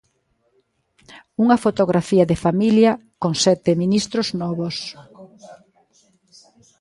Unha 1.43 1.57
fotografía 1.65 2.25
de 2.31 2.37
familia 2.45 2.91
con 3.21 3.33
sete 3.45 3.71
ministros 3.83 4.27
novos. 4.41 4.75